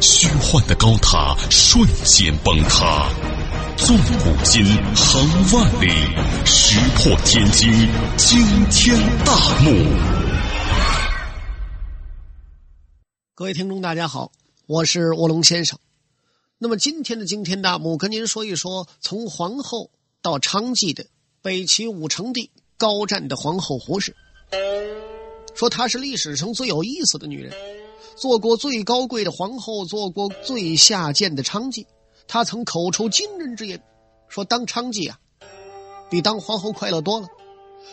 [0.00, 3.08] 虚幻的高塔瞬间崩塌，
[3.76, 4.64] 纵古今，
[4.94, 5.88] 横万里，
[6.44, 7.70] 石破天惊，
[8.16, 9.72] 惊天大幕。
[13.34, 14.32] 各位听众，大家好，
[14.66, 15.78] 我是卧龙先生。
[16.58, 19.90] 那么今天的惊天大幕，跟您说一说从皇后
[20.22, 21.06] 到娼妓的
[21.42, 24.16] 北齐武成帝高湛的皇后胡氏。
[25.54, 27.52] 说她是历史上最有意思的女人。
[28.16, 31.84] 做过最高贵的皇后，做过最下贱的娼妓，
[32.26, 33.82] 她曾口出惊人之言，
[34.28, 35.20] 说当娼妓啊，
[36.08, 37.28] 比当皇后快乐多了，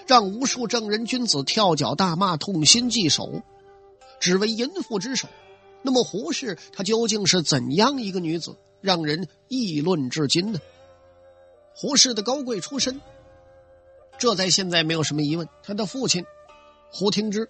[0.08, 3.42] 让无数正人君子跳脚大骂，痛心疾首，
[4.22, 5.28] 只为淫妇之手。
[5.82, 10.60] 那么胡氏她究竟是怎样一个女子，让人议论至今呢？
[11.76, 13.02] 胡氏的高贵出身，
[14.18, 15.46] 这在现在没有什么疑问。
[15.62, 16.24] 他的父亲
[16.90, 17.50] 胡廷之。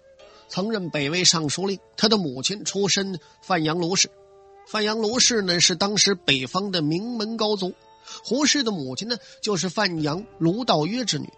[0.54, 4.08] 曾任北魏尚书令，他的母亲出身范阳卢氏，
[4.68, 7.74] 范阳卢氏呢是当时北方的名门高族，
[8.22, 11.28] 胡氏的母亲呢就是范阳卢道约之女，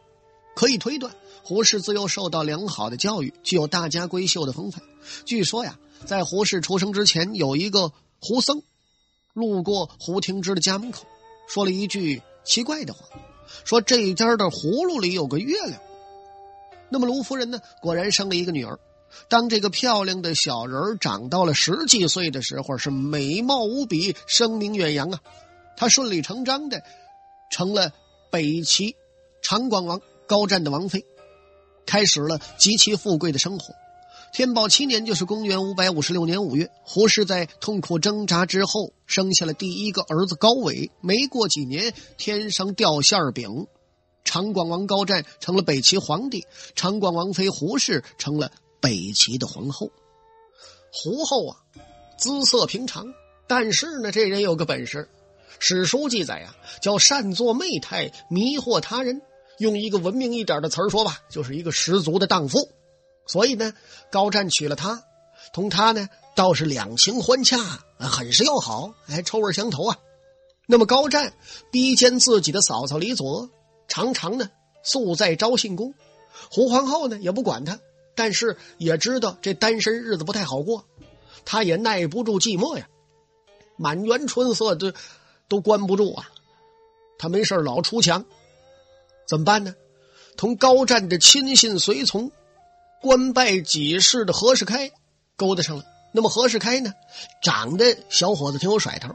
[0.55, 4.83] 可以推断胡氏自幼受到良好的教育，具有大家闺秀的风范。
[5.25, 8.61] 据说呀，在胡氏出生之前，有一个胡僧
[9.33, 11.07] 路过胡廷之的家门口，
[11.49, 13.07] 说了一句奇怪的话，
[13.65, 15.81] 说这家的葫芦里有个月亮。
[16.91, 18.79] 那么卢夫人呢，果然生了一个女儿。
[19.29, 25.21] 当这个漂亮的小人长到了十几岁的时候，是美貌无比，声名远扬啊！
[25.77, 26.83] 她顺理成章的
[27.51, 27.93] 成了
[28.31, 28.95] 北齐
[29.43, 31.05] 长广王高湛的王妃，
[31.87, 33.75] 开始了极其富贵的生活。
[34.33, 40.91] 天宝七年，就是公元五百五十六年五月，胡氏在痛苦挣扎之后生下了第一个儿子高伟。
[41.01, 43.67] 没过几年，天上掉馅饼，
[44.25, 48.51] 长广王高湛成了北齐皇帝，长广王妃胡氏成了。
[48.81, 49.91] 北齐的皇后，
[50.93, 51.57] 胡后啊，
[52.19, 53.07] 姿色平常，
[53.47, 55.09] 但是呢，这人有个本事。
[55.59, 59.23] 史书记载啊，叫善作媚态，迷惑他人。
[59.59, 62.69] 用一个文明一点的词儿说吧，就是一个十足的荡妇。
[63.27, 63.73] 所以呢，
[64.11, 65.03] 高湛娶了她，
[65.55, 67.57] 同她呢倒是两情欢洽，
[67.99, 69.99] 很是要好，哎，臭味相投啊。
[70.67, 71.33] 那么高湛
[71.71, 73.49] 逼奸自己的嫂嫂李佐，
[73.89, 74.51] 常常呢
[74.83, 75.95] 宿在昭信宫。
[76.51, 77.81] 胡皇后呢也不管他。
[78.17, 80.85] 但是也知道这单身日子不太好过，
[81.45, 82.89] 他也耐不住寂寞呀，
[83.77, 84.93] 满园春色都
[85.47, 86.29] 都关不住啊，
[87.19, 88.25] 他没事老出墙，
[89.29, 89.77] 怎么办呢？
[90.37, 92.33] 同高湛的亲信随从，
[93.01, 94.91] 官拜几世的何世开
[95.37, 95.85] 勾搭上了。
[96.13, 96.95] 那么何世开呢，
[97.43, 99.15] 长得小伙子挺有甩头，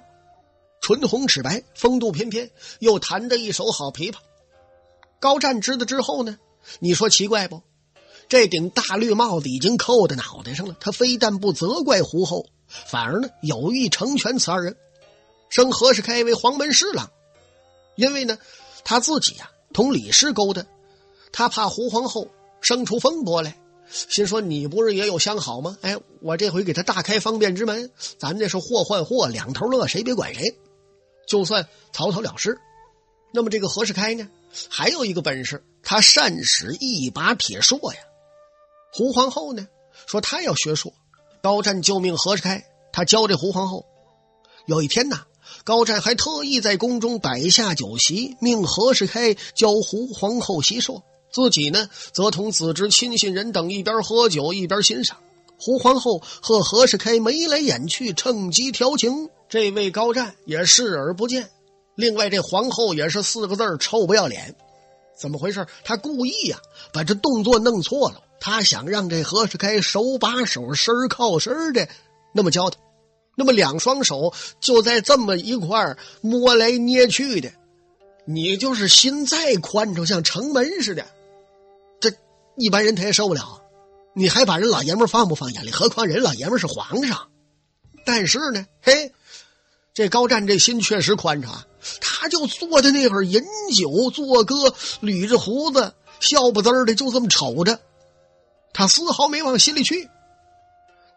[0.81, 4.18] 唇红齿白，风度翩翩，又弹得一手好琵琶。
[5.19, 6.38] 高湛知道之后呢，
[6.79, 7.63] 你说奇怪不？
[8.31, 14.78] 这顶大绿帽子已经扣在脑袋上了，他非但不责怪胡后，反而呢有意成全此二人，
[15.50, 17.12] 升何世开为黄门侍郎。
[17.97, 18.40] 因为呢，
[18.86, 20.66] 他自己呀同李氏勾搭，
[21.34, 22.30] 他怕胡皇后
[22.62, 23.58] 生出风波来，
[23.90, 25.78] 心说你不是也有相好吗？
[25.81, 30.56] 哎，我这回给他大开方便之门，咱这是货换货，两头乐，谁别管谁，
[31.28, 32.58] 就算草草了事。
[33.34, 34.30] 那么这个何世开呢，
[34.69, 38.00] 还有一个本事，他善使一把铁槊呀。
[38.91, 39.68] 胡皇后呢
[40.06, 40.94] 说她要学术，
[41.41, 43.85] 高湛救命何世开，他教这胡皇后。
[44.66, 45.22] 有一天呐，
[45.63, 51.01] 高湛还特意在宫中摆下酒席，命何世开教胡皇后习射，
[51.31, 55.18] 自己呢则同子侄亲信人等一边喝酒一边欣赏。
[55.57, 61.50] 胡皇后和何世开眉来眼去，趁机调情，这位高湛也视而不见。
[61.95, 64.56] 另外，这皇后也是四个字臭不要脸。
[65.18, 65.65] 怎么回事？
[65.83, 66.57] 他故意呀，
[66.92, 68.24] 把这动作弄错了。
[68.41, 71.88] 他想让这何世开手把手、身靠身的
[72.33, 72.79] 那么教他，
[73.38, 77.51] 那么两双手就在这么一块摸来捏去的，
[78.25, 81.05] 你就是心再宽敞，像城门似的，
[81.99, 82.11] 这
[82.57, 83.61] 一般人他也受不了。
[84.13, 85.71] 你还把人老爷们放不放眼里？
[85.71, 87.29] 何况人老爷们是皇上。
[88.03, 89.13] 但是呢，嘿，
[89.93, 91.63] 这高湛这心确实宽敞，
[92.01, 93.43] 他就坐在那会儿饮
[93.75, 97.79] 酒作歌，捋着胡子，笑不滋的，就这么瞅着。
[98.81, 100.10] 他丝毫没往心里去，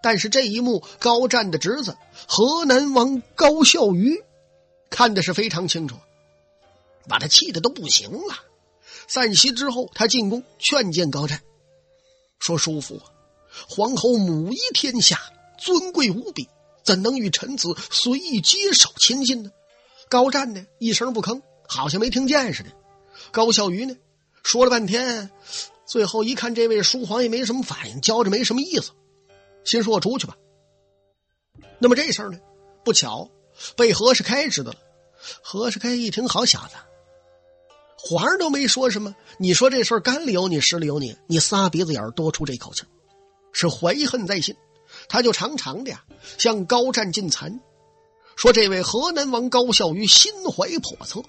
[0.02, 1.96] 但是这一幕，高湛的侄子
[2.28, 4.22] 河南王高孝瑜
[4.90, 5.96] 看的是非常清楚，
[7.08, 8.36] 把他气的都不行了。
[9.08, 11.40] 散席之后，他进宫劝谏高湛，
[12.38, 13.00] 说：“叔父，
[13.66, 15.18] 皇后母仪天下，
[15.56, 16.46] 尊贵无比，
[16.84, 19.50] 怎能与臣子随意接手亲近呢？”
[20.10, 22.68] 高湛呢，一声不吭，好像没听见似的。
[23.30, 23.96] 高孝瑜呢，
[24.42, 25.30] 说了半天，
[25.86, 28.92] 最后一看这位叔皇也没什么反应，教着没什么意思，
[29.64, 30.36] 心说：“我出去吧。”
[31.78, 32.38] 那么这事儿呢，
[32.84, 33.30] 不巧
[33.76, 34.78] 被何世开知道了。
[35.42, 36.74] 何世开一听，好小子，
[37.96, 42.82] 皇上都没说什么，你说这事儿干里有你，湿里有你，你仨鼻子眼多出这口气，
[43.52, 44.54] 是怀恨在心，
[45.08, 46.04] 他就长长的呀
[46.38, 47.58] 向高湛进谗，
[48.36, 51.22] 说这位河南王高孝瑜心怀叵测，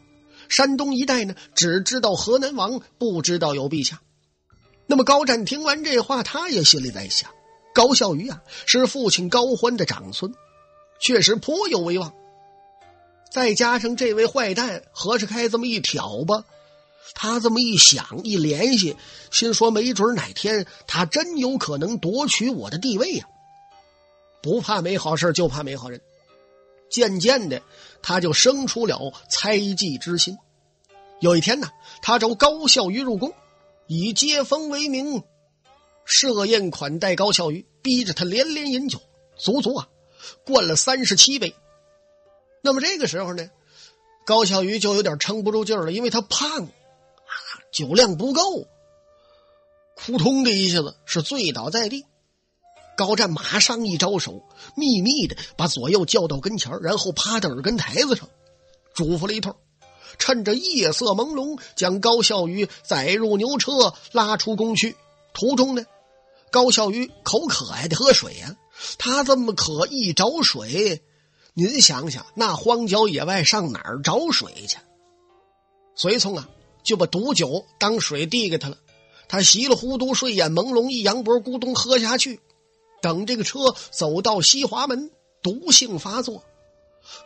[0.50, 4.02] 山东一带呢只知道河南王，不知道有陛下。
[4.88, 7.30] 那么高湛听完这话，他也心里在想。
[7.74, 10.34] 高孝瑜啊，是父亲高欢的长孙，
[11.00, 12.14] 确实颇有威望。
[13.32, 16.46] 再加上这位坏蛋何世开这么一挑拨，
[17.14, 18.96] 他这么一想一联系，
[19.30, 23.28] 心说没准哪天他真有可能夺取我的地位呀！
[24.42, 26.00] 不怕没好事，就怕没好人。
[26.90, 27.62] 渐渐的，
[28.02, 30.38] 他就生出了猜忌之心。
[31.20, 31.70] 有一天呢，
[32.02, 33.34] 他召高孝瑜入宫，
[33.88, 35.24] 以接风为名。
[36.06, 39.00] 设宴款待高孝瑜，逼着他连连饮酒，
[39.38, 39.88] 足足啊
[40.46, 41.56] 灌了三十七杯。
[42.62, 43.50] 那么这个时候呢，
[44.24, 47.34] 高孝瑜就有点撑不住劲儿了，因为他胖啊，
[47.72, 48.68] 酒量不够，
[49.96, 52.06] 扑通的一下子是醉倒在地。
[52.96, 58.30] 高湛马上一招手，秘密的把左右叫到跟前然后趴在耳根台子上，
[58.94, 59.56] 嘱咐了一通，
[60.18, 64.96] 趁着夜色朦胧，将高孝瑜载入牛车，拉出宫去。
[65.34, 65.86] 途中呢。
[66.52, 68.56] 高孝瑜口渴还得喝水呀，
[68.98, 71.02] 他这么渴一找水，
[71.54, 74.78] 您想想那荒郊野外上哪儿找水去？
[75.96, 76.48] 随从啊
[76.82, 78.78] 就把毒酒当水递给他了，
[79.28, 82.40] 他稀里糊涂睡眼朦胧一扬脖咕咚喝下去，
[83.02, 85.12] 等这个车走到西华门，
[85.42, 86.44] 毒性发作，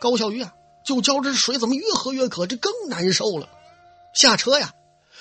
[0.00, 0.52] 高孝瑜啊
[0.84, 3.48] 就觉着水怎么越喝越渴，这更难受了，
[4.14, 4.74] 下车呀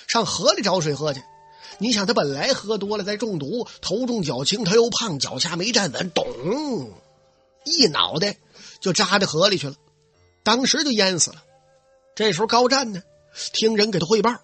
[0.08, 1.22] 上河里找水喝去。
[1.78, 6.26] 你想他本来喝多了再中毒，头重脚轻，他又胖，脚下没站稳，咚，
[7.64, 8.38] 一脑袋
[8.82, 9.76] 就扎到河里去了，
[10.44, 11.44] 当时就淹死了。
[12.16, 13.02] 这时候高湛呢，
[13.54, 14.36] 听人给他汇报，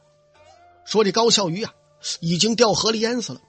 [0.85, 1.73] 说这高孝瑜啊
[2.21, 3.41] 已经掉河里淹死了。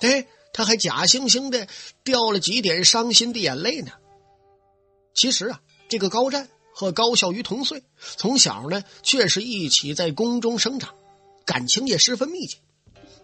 [0.00, 1.66] 哎，他还假惺惺的
[2.04, 3.92] 掉了几点伤心的眼泪呢。
[5.14, 7.82] 其实啊，这个高湛和高孝瑜同岁，
[8.16, 10.94] 从小呢却是一起在宫中生长，
[11.44, 12.58] 感情也十分密切。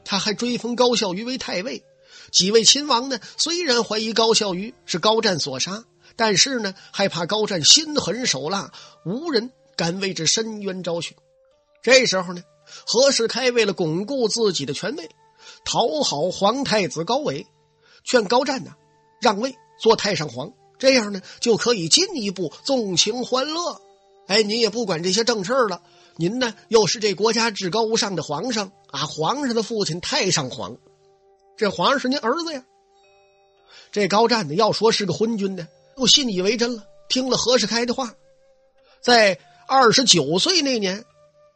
[0.04, 1.84] 他还追封高孝瑜为太尉，
[2.32, 3.20] 几位亲王呢？
[3.36, 5.84] 虽然怀疑高孝瑜是高湛所杀，
[6.16, 8.72] 但是呢，害怕高湛心狠手辣，
[9.06, 11.14] 无人敢为之伸冤昭雪。
[11.80, 12.42] 这时候呢，
[12.84, 15.08] 何世开为了巩固自己的权位，
[15.64, 17.46] 讨好皇太子高伟，
[18.02, 18.72] 劝高湛呢
[19.20, 20.52] 让位做太上皇，
[20.84, 23.80] 这样呢就可以进一步纵情欢乐。
[24.26, 25.80] 哎，您也不管这些正事了。
[26.16, 29.06] 您呢，又是这国家至高无上的皇上啊！
[29.06, 30.76] 皇上的父亲太上皇，
[31.56, 32.62] 这皇上是您儿子呀。
[33.90, 35.66] 这高湛呢，要说是个昏君呢，
[35.96, 38.12] 又信以为真了，听了何世开的话，
[39.00, 41.02] 在二十九岁那年，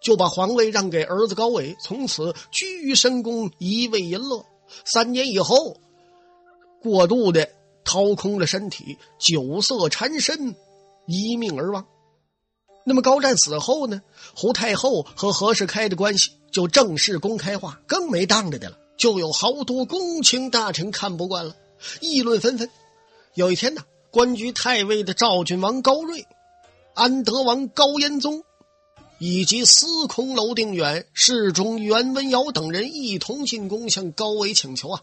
[0.01, 4.43] 就把皇位让给儿子高伟，从此居于深宫，一味淫乐。
[4.87, 5.77] 三年以后，
[6.81, 7.51] 过度的
[7.89, 10.55] 掏空了身体，酒色缠身，
[11.07, 11.87] 一命而亡。
[12.85, 14.03] 那么高湛死后呢？
[14.37, 18.77] 胡太后和何世开的关系就正式公开化，更没当着的了。
[18.99, 21.57] 就有好多宫卿大臣看不惯了，
[22.03, 22.69] 议论纷纷。
[23.33, 26.27] 有一天呢，官居太尉的赵郡王高瑞、
[26.93, 28.43] 安德王高延宗，
[29.19, 35.01] 以及司空娄定远、侍中袁文尧等人一同进宫向高伟请求啊，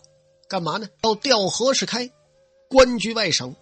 [0.47, 0.87] 干嘛呢？
[1.01, 2.11] 要调何世开
[2.69, 3.55] 官居外省。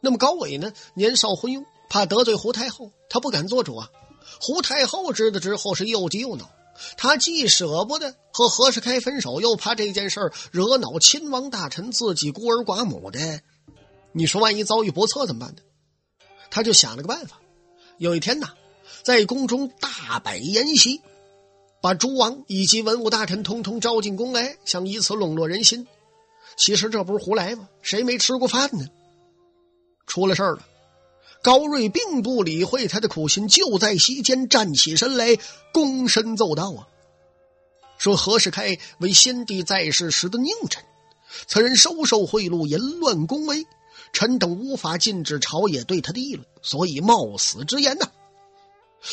[0.00, 1.64] 那么高伟呢，年少昏庸。
[1.90, 3.90] 怕得罪胡太后，他不敢做主啊。
[4.42, 6.50] 胡太后知道之后是又急又恼，
[6.98, 13.40] 他既舍不得和何世开分手，又怕这件事惹恼亲王大臣，自己孤儿寡母的，
[14.12, 15.62] 你说万一遭遇不测怎么办呢？
[16.50, 17.40] 他就想了个办法。
[17.96, 18.48] 有一天呐，
[19.02, 21.00] 在宫中大摆宴席，
[21.80, 25.86] 把诸王以及文武大臣通通招进宫来，想以此笼络人心。
[26.56, 27.68] 其实这不是胡来吗？
[27.82, 28.86] 谁没吃过饭呢？
[30.06, 30.66] 出了事儿了。
[31.40, 35.36] 高瑞并不理会他的苦心，就在席间站起身来，
[35.72, 36.88] 躬身奏道：“啊，
[37.96, 40.82] 说何世开为先帝在世时的佞臣，
[41.46, 43.64] 此人收受贿赂，淫乱宫闱，
[44.12, 48.10] 臣等无法禁止朝野对他的议论，所以冒死之言呐，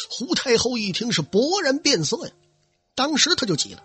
[0.09, 2.31] 胡太后一听是勃然变色呀，
[2.95, 3.83] 当时他就急了：“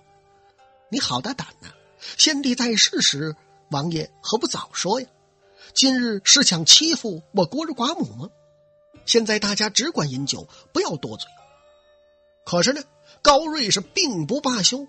[0.91, 1.69] 你好大胆呐！
[2.17, 3.37] 先帝在世时，
[3.71, 5.07] 王爷何不早说呀？
[5.75, 8.31] 今日是想欺负我孤儿寡母吗？
[9.07, 11.29] 现在大家只管饮酒，不要多嘴。”
[12.45, 12.83] 可是呢，
[13.23, 14.87] 高瑞是并不罢休，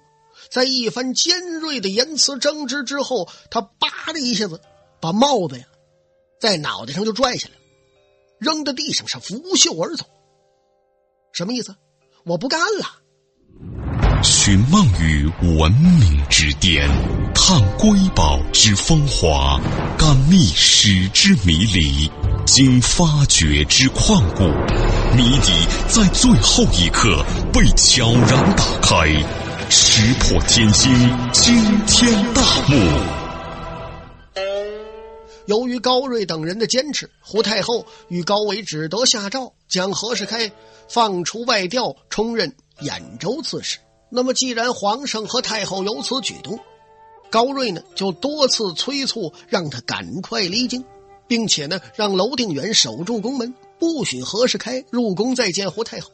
[0.49, 4.59] 在一番尖锐的言辞争执之后，他叭的一下子
[4.99, 5.65] 把帽子呀
[6.39, 7.55] 在脑袋上就拽下来，
[8.39, 10.05] 扔到地上是拂袖而走。
[11.33, 11.75] 什么意思？
[12.23, 13.80] 我不干了！
[14.23, 16.87] 寻梦于文明之巅，
[17.33, 19.59] 探瑰宝之风华，
[19.97, 22.11] 感历史之迷离，
[22.45, 24.43] 经发掘之旷古，
[25.15, 25.51] 谜底
[25.87, 29.07] 在最后一刻被悄然打开，
[29.71, 30.93] 石破天惊，
[31.31, 31.55] 惊
[31.87, 32.75] 天大幕。
[35.47, 40.51] 由于高瑞等人的坚持，胡太后与高维只得下诏将何世开
[40.87, 43.79] 放出外调，充任兖州刺史。
[44.13, 46.59] 那么，既然皇上和太后有此举动，
[47.29, 50.83] 高瑞呢就多次催促让他赶快离京，
[51.27, 56.11] 并且呢让娄定远守住宫门，不许何世开入宫再见胡太后。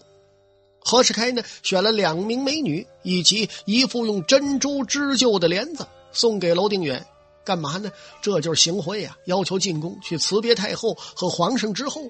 [0.79, 7.05] 何世开呢选了两名美女以及一副用珍珠织就的帘子送给娄定远。
[7.43, 7.91] 干嘛呢？
[8.21, 9.17] 这就是行贿呀！
[9.25, 12.01] 要求进宫去辞别太后和皇上之后，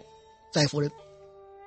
[0.51, 0.91] 再赴任。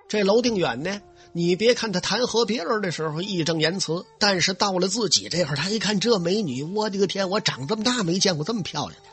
[0.08, 1.00] 这娄定远呢，
[1.32, 7.30] 你别看他弹劾别人的时候义正言辞，但是到了自己这会儿，他一看这美女，我的个天！
[7.30, 9.08] 我长这么大没见过这么漂亮的，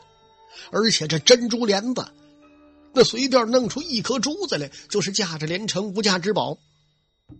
[0.72, 2.04] 而且这珍珠帘子，
[2.92, 6.58] 那随便弄出一颗珠子来，就是价值连城、无价之宝。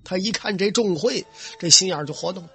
[0.04, 1.26] 他一看这重贿，
[1.58, 2.50] 这心眼就活动了，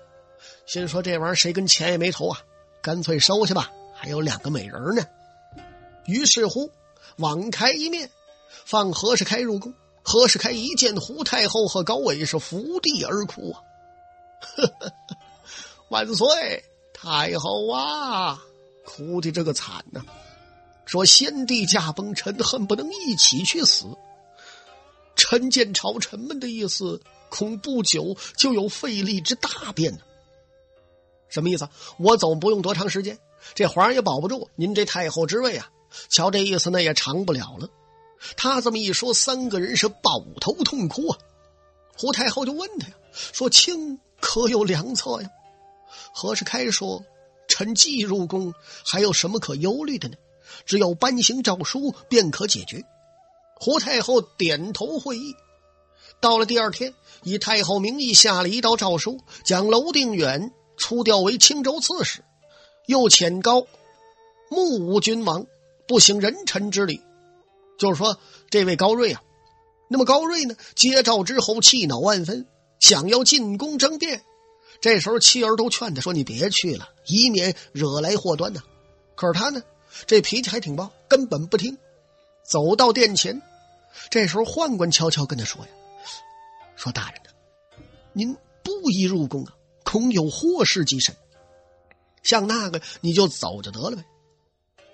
[0.65, 2.39] 心说这玩意儿谁跟钱也没仇啊，
[2.81, 3.69] 干脆收下吧。
[3.93, 5.05] 还有两个美人呢，
[6.05, 6.71] 于是乎，
[7.17, 8.09] 网开一面，
[8.65, 9.73] 放何世开入宫。
[10.03, 13.61] 何世开一见胡太后和高伟是伏地而哭啊！
[15.89, 18.39] 万岁，太后啊，
[18.85, 20.01] 哭的这个惨呐！
[20.85, 23.85] 说先帝驾崩，臣恨不能一起去死。
[25.15, 29.99] 臣见朝臣们的意思，恐不久就有废立之大变呢。
[31.29, 31.69] 什么意思？
[31.97, 33.17] 我走不用多长时间。
[33.53, 35.69] 这皇上也保不住，您这太后之位啊，
[36.09, 37.69] 瞧这意思，那也长不了了。
[38.37, 41.17] 他这么一说，三个人是抱头痛哭啊。
[41.97, 45.29] 胡太后就问他呀，说：“卿可有良策呀？”
[46.13, 47.03] 何世开说
[47.47, 48.53] ：“臣既入宫，
[48.85, 50.15] 还有什么可忧虑的呢？
[50.65, 52.83] 只有颁行诏书，便可解决。”
[53.55, 55.35] 胡太后点头会意。
[56.19, 62.23] 到了第二天，以太后名义下了一道诏书，将娄定远出调为青州刺史。
[62.87, 63.65] 又遣高
[64.49, 65.45] 目无君王，
[65.87, 67.01] 不行人臣之礼，
[67.77, 69.21] 就是说这位高瑞啊，
[69.89, 72.47] 那么高瑞呢，接诏之后气恼万分，
[72.79, 74.23] 想要进宫争辩。
[74.81, 78.61] 这时候妻儿都劝他说：“你别去了，以免惹来祸端呢。”
[79.15, 79.63] 可是他呢，
[80.05, 81.77] 这脾气还挺暴，根本不听。
[82.43, 83.41] 走到殿前，
[84.09, 85.71] 这时候宦官悄悄跟他说：“呀，
[86.75, 87.29] 说大人呢，
[88.11, 89.53] 您不宜入宫啊，
[89.83, 91.15] 恐有祸事及身。”
[92.23, 94.03] 像那个你就走就得了呗。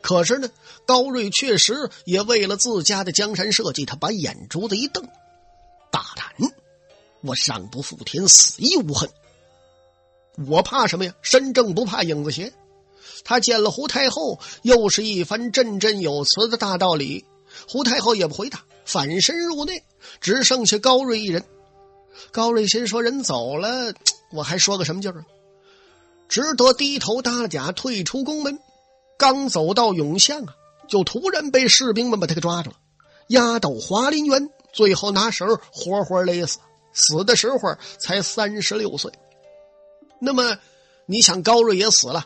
[0.01, 0.49] 可是呢，
[0.85, 5.03] 高瑞确实也为了自家的江山社稷，他把眼珠子一瞪
[5.91, 6.25] ：“大胆！
[7.21, 9.09] 我上不负天，死亦无恨。
[10.47, 11.13] 我怕什么呀？
[11.21, 12.53] 身正不怕影子斜。”
[13.25, 17.25] 他见了胡太后，又是一番振振有词的大道理。
[17.67, 19.83] 胡太后也不回答，反身入内，
[20.21, 21.43] 只剩下高瑞一人。
[22.31, 23.93] 高瑞心说：“人走了，
[24.31, 25.25] 我还说个什么劲儿？”
[26.29, 28.59] 只得低头搭了甲，退出宫门。
[29.19, 30.55] 刚走到永巷啊，
[30.87, 32.77] 就突然被士兵们把他给抓住了，
[33.27, 36.59] 押到华林园，最后拿绳活活勒死。
[36.93, 37.57] 死的时候
[37.99, 39.11] 才三十六岁。
[40.19, 40.57] 那么，
[41.05, 42.25] 你想高瑞也死了，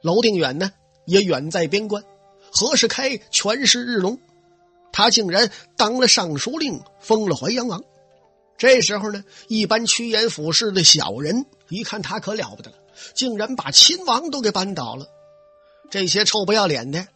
[0.00, 0.72] 娄定远呢
[1.04, 2.02] 也远在边关，
[2.50, 4.18] 何世开权势日隆，
[4.92, 7.84] 他竟然当了尚书令，封了淮阳王。
[8.56, 12.76] 这时候呢，一般趋炎附势的小人一看他可了不得了。
[13.14, 15.06] 竟然把亲王都给扳倒了，
[15.90, 17.06] 这些臭不要脸的，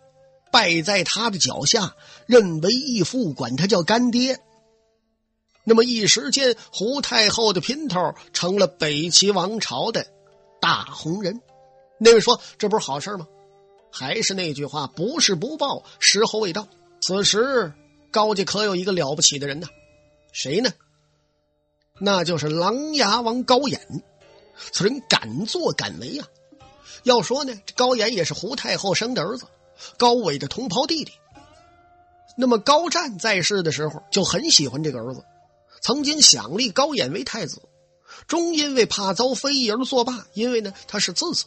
[0.52, 1.94] 败在他的脚下，
[2.26, 4.40] 认为义父，管他叫干爹。
[5.64, 10.06] 那么一时间，胡太后的姘头成了北齐王朝的
[10.60, 11.40] 大红人。
[11.98, 13.26] 那位说：“这不是好事吗？”
[13.92, 16.66] 还是那句话，不是不报，时候未到。
[17.02, 17.72] 此时
[18.10, 19.68] 高家可有一个了不起的人呢？
[20.32, 20.72] 谁呢？
[21.98, 23.80] 那就是琅琊王高演。
[24.72, 26.24] 此人敢作敢为呀！
[27.04, 29.46] 要说呢，这高岩也是胡太后生的儿子，
[29.96, 31.12] 高伟的同袍弟弟。
[32.36, 35.22] 那么高湛在世的时候就很喜欢这个儿子，
[35.82, 37.60] 曾经想立高演为太子，
[38.26, 40.26] 终因为怕遭非议而作罢。
[40.34, 41.46] 因为呢，他是次子。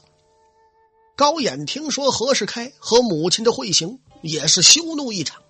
[1.15, 5.41] 高演听说何世开和母亲的会行，也是羞怒异常，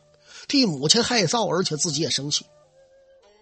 [0.48, 2.46] 替母亲害臊，而且自己也生气。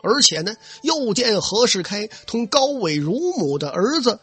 [0.04, 4.20] 而且呢，又见何世开同高伟乳母的儿子，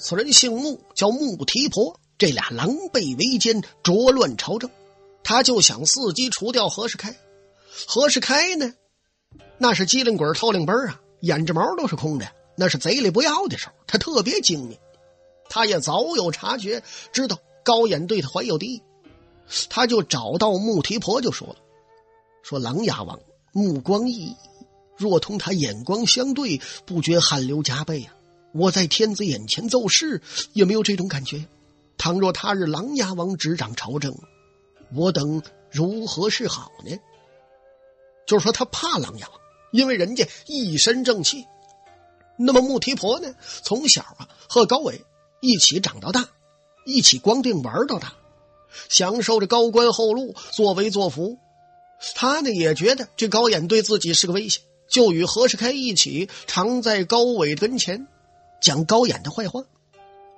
[0.00, 4.70] 此人姓穆，叫穆提婆，这俩狼狈为奸，浊乱朝政，
[5.22, 7.14] 他就想伺机除掉何世开。
[7.86, 8.72] 何世开呢，
[9.58, 14.78] 那是机灵鬼透灵本啊，眼睫毛都是空的，那是贼里不要的时候，他特别精明。
[15.50, 18.82] 他也早有察觉，知道高演对他怀有敌意，
[19.68, 21.56] 他就找到穆提婆就说了
[22.42, 23.20] ：“说琅琊王
[23.52, 24.36] 目光熠熠。”
[24.96, 28.14] 若同他眼光相对，不觉汗流浃背呀！
[28.52, 31.46] 我在天子眼前奏事，也没有这种感觉。
[31.96, 34.14] 倘若他日琅琊王执掌朝政，
[34.94, 36.96] 我等如何是好呢？
[38.26, 39.40] 就是说，他怕琅琊王，
[39.72, 41.46] 因为人家一身正气。
[42.38, 43.34] 那么穆提婆呢？
[43.62, 45.04] 从小啊和高伟
[45.40, 46.28] 一起长到大，
[46.86, 48.14] 一起光腚玩到大，
[48.88, 51.38] 享受着高官厚禄，作威作福。
[52.14, 54.60] 他呢也觉得这高演对自己是个威胁。
[54.88, 58.08] 就与何世开一起，常在高伟跟前
[58.60, 59.64] 讲高演的坏话。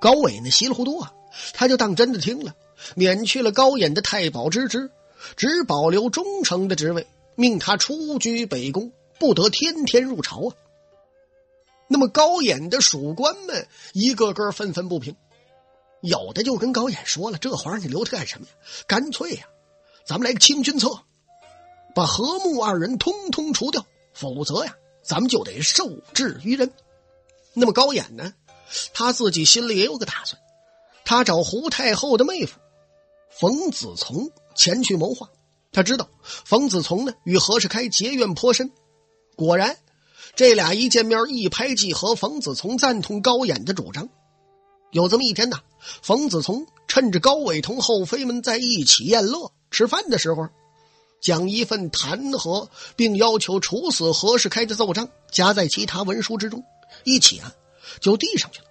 [0.00, 1.12] 高伟呢稀里糊涂啊，
[1.52, 2.55] 他就当真的听了，
[2.97, 4.91] 免去了高演的太保之职，
[5.37, 10.57] 只保留忠诚的职位，命他出居北宫，不得天天入朝啊。
[11.87, 15.14] 那么高演的属官们一个个愤愤不平，
[16.00, 18.52] 有的就跟高演说了：“这皇上你留他干什么呀？
[18.87, 19.47] 干脆呀，
[20.05, 20.88] 咱们来个清君侧，
[21.95, 26.73] 把和睦二人通通除掉。”否则呀，咱们就得受制于人。
[27.55, 28.33] 那么高衍呢，
[28.95, 30.41] 他自己心里也有个打算，
[31.05, 32.59] 他找胡太后的妹夫
[33.31, 35.29] 冯子从前去谋划。
[35.73, 38.71] 他知道冯子从呢与何世开结怨颇深，
[39.37, 39.79] 果然，
[40.35, 42.15] 这俩一见面一拍即合。
[42.15, 44.09] 冯子从赞同高衍的主张。
[44.91, 45.61] 有这么一天呢，
[46.03, 50.49] 冯子从趁着高伟同后妃们在一起宴乐吃饭的时候。
[51.23, 56.65] 将一份弹劾并要求处死何世开的奏章夹在其他文书之中，
[57.05, 57.55] 一起啊
[58.00, 58.66] 就递上去了，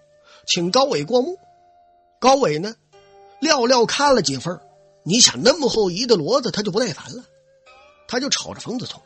[0.46, 1.38] 请高伟过目。
[2.20, 2.76] 高伟呢，
[3.42, 4.60] 寥寥看了几份
[5.04, 7.24] 你想那么厚一的骡子，他就不耐烦了，
[8.08, 9.02] 他就瞅着冯子聪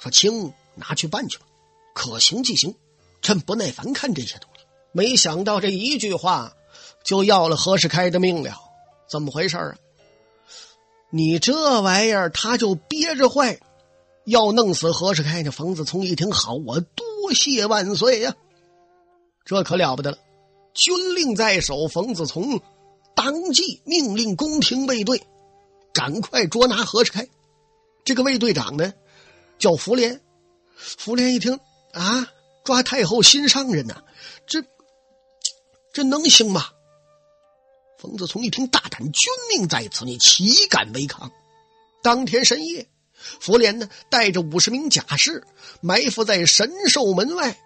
[0.00, 1.46] 说：“卿拿去办去吧，
[1.94, 2.74] 可行即行，
[3.22, 6.54] 朕不耐烦看这些东西。”没想到这一句话，
[7.04, 8.56] 就要了何世开的命了，
[9.08, 9.76] 怎么回事啊？
[11.10, 13.60] 你这玩意儿，他就憋着坏，
[14.24, 15.52] 要弄死何世开呢？
[15.52, 18.34] 冯子聪一听，好，我多谢万岁呀！
[19.46, 20.18] 这可了不得了，
[20.74, 22.60] 军令在手，冯子聪
[23.14, 25.24] 当即命令宫廷卫队
[25.94, 27.26] 赶快捉拿何世开。
[28.04, 28.92] 这个卫队长呢，
[29.56, 30.20] 叫福连。
[30.76, 31.58] 福连一听
[31.92, 32.26] 啊，
[32.64, 34.02] 抓太后心上人呐，
[34.46, 34.62] 这
[35.92, 36.66] 这能行吗？
[37.98, 41.30] 冯子聪一听，大胆，军命在此，你岂敢违抗？
[42.02, 45.44] 当天深夜，福连呢带着五十名甲士
[45.80, 47.56] 埋伏在神兽门外。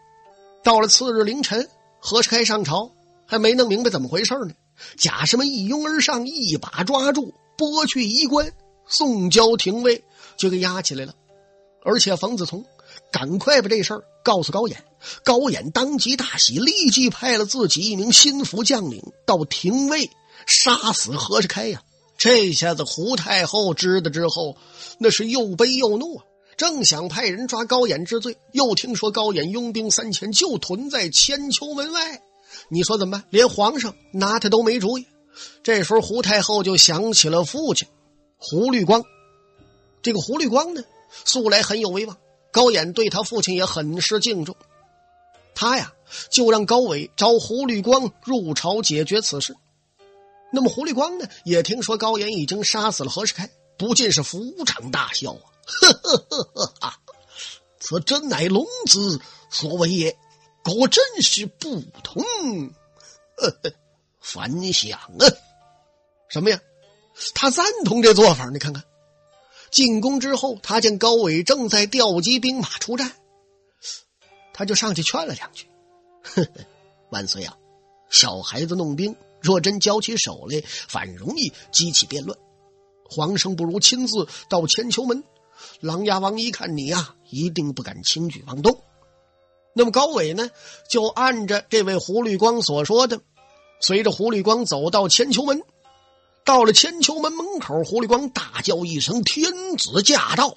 [0.63, 1.69] 到了次日凌晨，
[1.99, 2.91] 何世开上朝，
[3.27, 4.55] 还没弄明白怎么回事呢。
[4.97, 8.53] 甲士们一拥而上，一把抓住，剥去衣冠，
[8.87, 10.05] 送交廷尉，
[10.37, 11.15] 就给押起来了。
[11.83, 12.65] 而且冯子聪
[13.11, 14.85] 赶快把这事儿告诉高演，
[15.25, 20.11] 高演当即大喜，立即派了自己一名心腹将领到廷尉。
[20.47, 21.83] 杀死何世开呀！
[22.17, 24.57] 这下子胡太后知道之后，
[24.99, 26.25] 那是又悲又怒啊！
[26.61, 32.21] 正想派人抓高演治罪，又听说高演拥兵三千，就屯在千秋门外。
[32.69, 33.25] 你说怎么办？
[33.31, 35.07] 连皇上拿他都没主意。
[35.63, 37.89] 这时候胡太后就想起了父亲
[38.37, 39.03] 胡律光。
[40.03, 40.85] 这个胡律光呢，
[41.25, 42.19] 素来很有威望，
[42.53, 44.55] 高演对他父亲也很是敬重。
[45.55, 45.95] 他呀，
[46.29, 49.57] 就让高伟招胡律光入朝解决此事。
[50.53, 51.27] 那么胡绿光呢？
[51.45, 53.49] 也听说高岩已经杀死了何世开，
[53.81, 55.41] 不禁是抚掌大笑啊！
[55.65, 57.01] 呵呵呵呵哈，
[57.79, 60.19] 此真乃龙子所为也，
[60.63, 62.23] 果真是不同。
[63.39, 63.73] 呵呵，
[64.21, 65.27] 反想啊，
[66.29, 66.61] 什么呀？
[67.35, 68.85] 他赞同这做法，你看看。
[69.71, 73.11] 进宫之后，他见高伟正在调集兵马出战，
[74.53, 75.67] 他就上去劝了两句
[76.23, 76.51] ：“呵呵，
[77.09, 77.57] 万岁啊，
[78.11, 82.39] 小孩子弄兵。”若真交起手来，反容易激起变乱。
[83.11, 85.25] 皇上不如亲自到千秋门。
[85.81, 88.81] 琅琊王一看你呀，一定不敢轻举妄动。
[89.75, 90.51] 那么高伟呢，
[90.89, 93.21] 就按着这位胡律光所说的，
[93.81, 95.63] 随着胡律光走到千秋门。
[96.45, 100.55] 到了千秋门门口，胡律光大叫一声：“天子驾到！”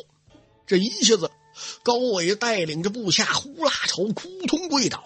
[0.66, 1.30] 这一下子
[1.84, 5.04] 高伟带领着部下呼啦朝扑通跪倒，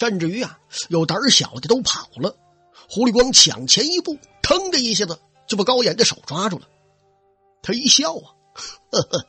[0.00, 2.34] 甚至于啊，有胆小的都跑了。
[2.90, 6.68] 胡立光抢前一步，腾的一下子就把高岩的手抓住了。
[7.62, 8.34] 他一笑啊，
[8.90, 9.26] 呵呵，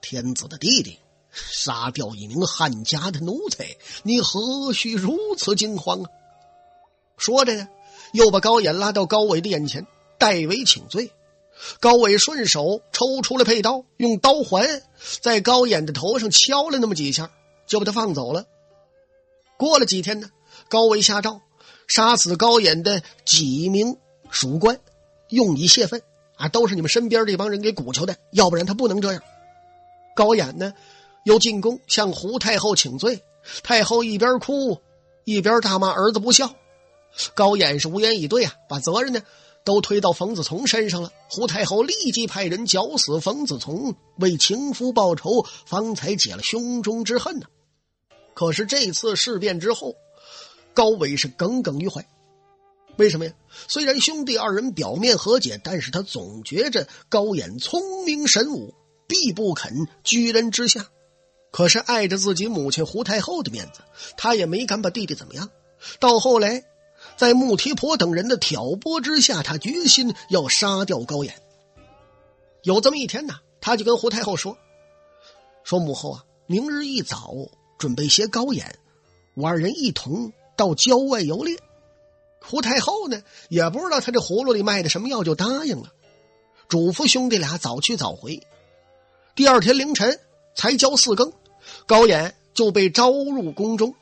[0.00, 0.98] 天子的弟弟
[1.32, 6.10] 杀掉一名汉家的奴才，你何须如此惊慌啊？
[7.16, 7.68] 说着呢，
[8.12, 9.86] 又把高岩拉到高伟的眼前，
[10.18, 11.10] 代为请罪。
[11.78, 14.82] 高伟顺手抽出了佩刀，用刀环
[15.20, 17.30] 在高岩的头上敲了那么几下，
[17.66, 18.46] 就把他放走了。
[19.56, 20.30] 过了几天呢，
[20.68, 21.40] 高伟下诏
[21.86, 23.96] 杀死高岩的几名
[24.30, 24.80] 属官，
[25.28, 26.02] 用以泄愤
[26.48, 29.22] 都是你们身边这帮人给鼓诮的，要不然他不能这样。
[30.14, 30.72] 高演呢，
[31.24, 33.22] 又进宫向胡太后请罪，
[33.62, 34.80] 太后一边哭
[35.24, 36.54] 一边大骂儿子不孝，
[37.34, 39.22] 高演是无言以对啊，把责任呢。
[39.64, 41.10] 都推到冯子从身上了。
[41.30, 47.46] 胡太后立即派人绞死冯子从，为情夫报仇，方才解了胸中之恨呢。
[48.34, 49.94] 可是这次事变之后，
[50.74, 52.06] 高伟是耿耿于怀。
[52.96, 53.32] 为什么呀？
[53.68, 58.74] 虽然兄弟二人表面和解，但是他总觉着高衍聪明神武，
[59.06, 60.88] 必不肯居人之下。
[61.50, 63.80] 可是碍着自己母亲胡太后的面子，
[64.16, 65.50] 他也没敢把弟弟怎么样。
[65.98, 66.64] 到后来。
[67.16, 71.34] 在穆提婆等人的挑拨之下，他决心要杀掉高岩。
[72.62, 74.56] 有这么一天呢，他就跟胡太后说
[75.64, 77.34] ：“说母后啊，明日一早
[77.78, 78.74] 准备携高岩，
[79.36, 81.56] 五二人一同到郊外游猎。”
[82.46, 85.92] 胡太后呢，也不知道他这葫芦里卖的什么药，就答应了，
[86.68, 88.40] 嘱咐兄弟俩早去早回。
[89.34, 90.20] 第二天凌晨
[90.54, 91.32] 才交四更，
[91.86, 93.94] 高岩就被招入宫中。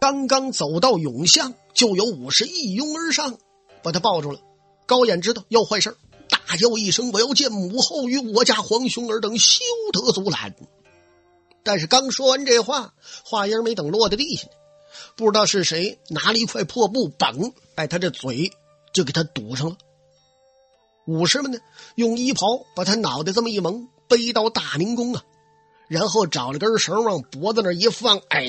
[0.00, 3.36] 刚刚走到甬巷，就有武士一拥而上，
[3.82, 4.40] 把他抱住了。
[4.86, 5.96] 高眼知道要坏事
[6.28, 9.60] 大叫一声：“我要见母后与我家皇兄儿等，休
[9.92, 10.54] 得阻拦！”
[11.64, 14.46] 但是刚说完这话，话音没等落在地下，
[15.16, 18.50] 不知道是谁拿了一块破布，嘣，把他这嘴
[18.92, 19.76] 就给他堵上了。
[21.06, 21.58] 武士们呢，
[21.94, 25.24] 用衣袍把他脑袋这么一蒙，背到大明宫啊，
[25.88, 28.46] 然后找了根绳往脖子那一放，哎。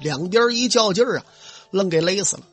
[0.00, 1.26] 两边一较劲儿啊，
[1.72, 2.44] 愣给勒死了。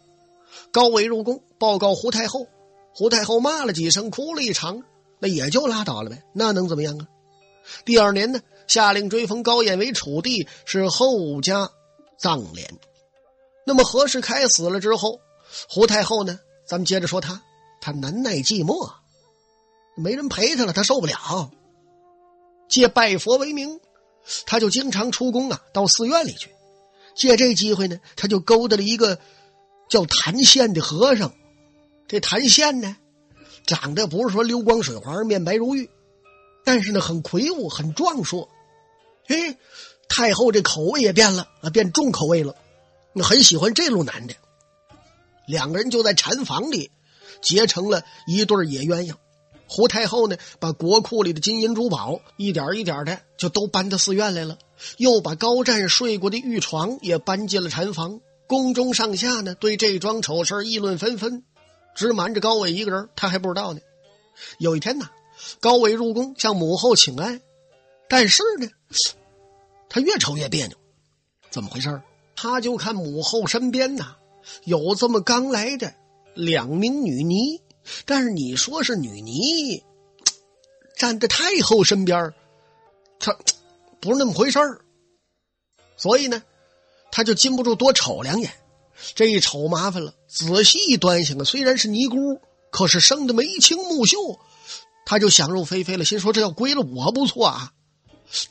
[0.72, 2.48] 高伟入宫报告胡太后，
[2.92, 4.82] 胡太后骂了几声，哭了一场，
[5.20, 7.08] 那也就拉倒了呗，那能怎么样啊？
[7.86, 11.70] 第二年呢，下令追封高衍为楚帝，是后家
[12.18, 12.68] 葬殓。
[13.66, 15.20] 那么何世开死了之后，
[15.68, 16.40] 胡太后呢？
[16.66, 17.42] 咱们接着说他，
[17.80, 18.92] 他难耐寂寞，
[19.96, 21.52] 没人陪他了，他受不了。
[22.68, 23.80] 借拜佛为名，
[24.48, 26.50] 他就经常出宫啊，到寺院里去。
[27.16, 29.20] 借这机会呢，他就勾搭了一个
[29.88, 31.34] 叫谭宪的和尚。
[32.08, 32.98] 这谭宪呢，
[33.66, 35.90] 长得不是说流光水滑、面白如玉，
[36.64, 38.50] 但是呢很魁梧、很壮硕。
[39.28, 39.58] 哎，
[40.08, 42.56] 太后这口味也变了啊，变重口味了，
[43.24, 44.36] 很喜欢这路男的。
[45.48, 46.92] 两个人就在禅房里
[47.42, 49.16] 结成了一对野鸳鸯。
[49.68, 54.60] 胡太后呢，把国库里的金银珠宝一点一点的就都搬到寺院来了，
[54.98, 58.22] 又把高湛睡过的玉床也搬进了禅房。
[58.48, 61.44] 宫中上下呢，对这桩丑事议论纷纷，
[61.96, 63.80] 只瞒着高伟一个人，他还不知道呢。
[64.60, 65.10] 有一天呢，
[65.60, 67.42] 高伟入宫向母后请安，
[68.08, 68.68] 但是呢，
[69.96, 70.76] 他越瞅越别扭，
[71.50, 72.02] 怎么回事
[72.36, 74.18] 他就看母后身边呐，
[74.66, 75.96] 有这么刚来的
[76.34, 77.62] 两名女尼。
[78.04, 79.82] 但是你说是女尼
[80.98, 82.34] 站在太后身边
[83.20, 83.38] 他
[84.02, 84.82] 不是那么回事儿，
[85.96, 86.44] 所以呢，
[87.10, 88.52] 他就禁不住多瞅两眼。
[89.14, 94.18] 这一瞅麻烦了，仔细一端详啊，虽然是尼姑，可是生的眉清目秀，
[95.06, 97.72] 他就想入非非了，心说这要归了我不错啊。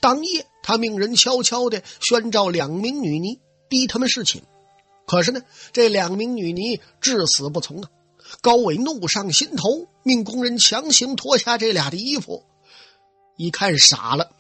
[0.01, 4.43] 当夜，他命人悄悄的宣召两名女尼，逼他们侍寝。
[5.07, 7.91] 可是呢，这两名女尼至死不从啊。
[8.41, 12.43] 高伟怒上心头，命工人强行脱下这俩的衣服，
[13.37, 14.31] 一看傻了，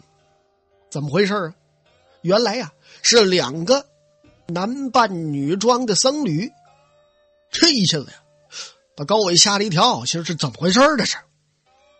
[0.91, 1.55] 怎么回事啊？
[2.23, 3.87] 原来呀是两个
[4.47, 6.51] 男扮女装的僧侣。
[7.51, 8.23] 这一下子呀，
[8.97, 11.19] 把高伟吓了一跳，其实是怎么回事儿这是。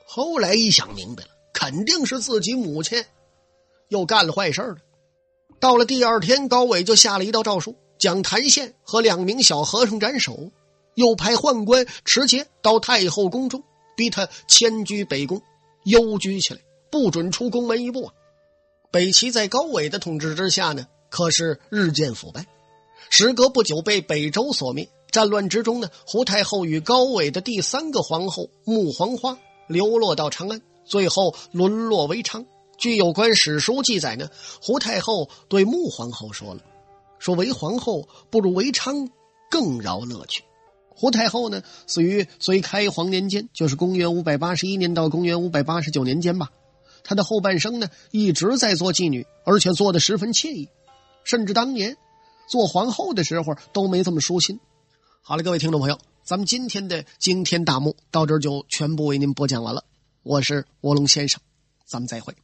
[0.07, 3.05] 后来一想明白了，肯定是自己母亲
[3.95, 4.77] 又干了坏事了。
[5.61, 10.51] 到了第二天，高伟就下了一道诏书，将谭宪和两名小和尚斩首。
[10.95, 13.63] 又派宦官持节到太后宫中，
[13.97, 15.41] 逼他迁居北宫，
[15.85, 18.13] 幽居起来，不准出宫门一步啊！
[18.91, 22.47] 北齐在高纬的统治之下呢，可是日渐腐败，
[23.11, 24.89] 时隔不久被北周所灭。
[25.11, 32.45] 战乱之中呢，胡太后与高纬的第三个皇后穆黄花流落到长安，最后沦落为娼，
[32.79, 34.29] 据有关史书记载呢，
[34.61, 36.63] 胡太后对穆皇后说了
[37.19, 39.11] ：“说为皇后不如为昌，
[39.51, 40.43] 更饶乐趣。”
[40.97, 46.51] 胡太后呢，死于隋开皇年间，就是公元五百八十一年到公元五百八十九年间吧。
[47.03, 50.69] 她的后半生呢，一直在做妓女，而且做的十分惬意，
[51.25, 51.97] 甚至当年
[52.49, 54.61] 做皇后的时候都没这么舒心。
[55.21, 59.85] 好了，各位听众朋友，咱们今天的惊天大幕到这儿就全部为您播讲完了。
[60.23, 61.41] 我是卧龙先生，
[61.87, 62.35] 咱们再会。